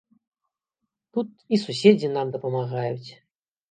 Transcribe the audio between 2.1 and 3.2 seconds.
нам дапамагаюць.